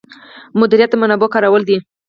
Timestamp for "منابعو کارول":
1.01-1.61